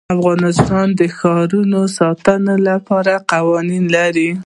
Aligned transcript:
افغانستان 0.15 0.87
د 0.99 1.01
ښارونو 1.17 1.81
د 1.87 1.91
ساتنې 1.97 2.55
لپاره 2.69 3.13
قوانین 3.31 3.83
لري. 3.95 4.29